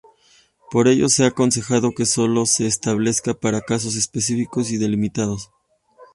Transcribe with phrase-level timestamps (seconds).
[0.71, 5.51] Por ello se ha aconsejado que solo se establezca para casos específicos y delimitados.